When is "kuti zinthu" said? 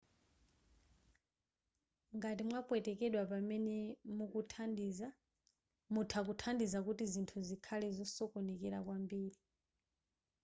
6.87-7.37